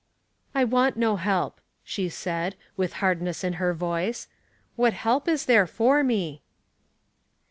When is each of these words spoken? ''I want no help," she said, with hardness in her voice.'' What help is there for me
''I 0.55 0.63
want 0.63 0.97
no 0.97 1.17
help," 1.17 1.61
she 1.83 2.09
said, 2.09 2.55
with 2.75 2.93
hardness 3.05 3.43
in 3.43 3.53
her 3.61 3.71
voice.'' 3.71 4.27
What 4.75 4.93
help 4.93 5.27
is 5.27 5.45
there 5.45 5.67
for 5.67 6.01
me 6.03 6.41